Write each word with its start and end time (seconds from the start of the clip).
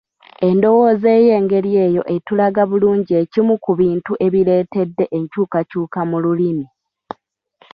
Endowooza 0.47 1.09
ey’engeri 1.19 1.71
eyo 1.85 2.01
etulaga 2.15 2.61
bulungi 2.69 3.11
ekimu 3.21 3.53
ku 3.63 3.71
bintu 3.79 4.11
ebireetedde 4.25 5.03
enkyukakyuka 5.17 5.99
mu 6.09 6.17
lulimi 6.23 6.65